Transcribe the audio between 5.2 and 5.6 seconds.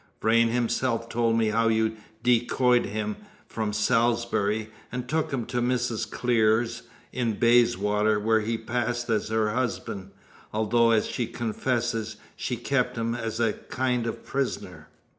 him